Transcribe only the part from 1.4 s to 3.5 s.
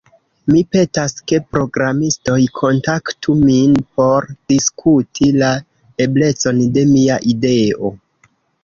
programistoj kontaktu